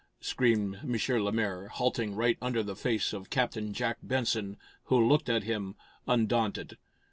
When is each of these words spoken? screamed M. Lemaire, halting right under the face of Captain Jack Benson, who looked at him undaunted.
screamed 0.19 0.77
M. 0.77 0.97
Lemaire, 1.23 1.67
halting 1.67 2.15
right 2.15 2.35
under 2.41 2.63
the 2.63 2.75
face 2.75 3.13
of 3.13 3.29
Captain 3.29 3.71
Jack 3.71 3.99
Benson, 4.01 4.57
who 4.85 4.97
looked 4.99 5.29
at 5.29 5.43
him 5.43 5.75
undaunted. 6.07 6.79